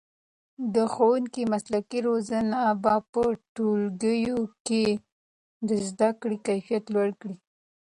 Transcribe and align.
د 0.73 0.75
ښوونکو 0.93 1.41
مسلکي 1.53 1.99
روزنه 2.07 2.61
به 2.83 2.95
په 3.13 3.23
ټولګیو 3.55 4.39
کې 4.67 4.85
د 5.67 5.69
زده 5.87 6.09
کړې 6.21 6.37
کیفیت 6.47 6.83
لوړ 6.93 7.09
کړي. 7.21 7.35